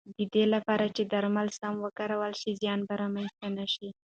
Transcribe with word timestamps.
د 0.17 0.19
دې 0.33 0.43
لپاره 0.53 0.85
چې 0.95 1.03
درمل 1.13 1.47
سم 1.59 1.75
وکارول 1.85 2.31
شي، 2.41 2.51
زیان 2.61 2.79
به 2.87 2.93
رامنځته 3.01 3.47
نه 3.57 3.65
شي. 3.73 3.89